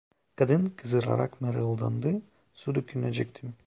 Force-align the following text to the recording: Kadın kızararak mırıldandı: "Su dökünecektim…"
Kadın 0.35 0.73
kızararak 0.77 1.41
mırıldandı: 1.41 2.21
"Su 2.53 2.75
dökünecektim…" 2.75 3.53